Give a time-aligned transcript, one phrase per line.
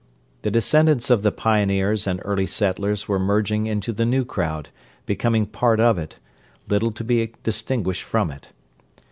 [0.41, 4.69] The descendants of the pioneers and early settlers were merging into the new crowd,
[5.05, 6.15] becoming part of it,
[6.67, 8.51] little to be distinguished from it.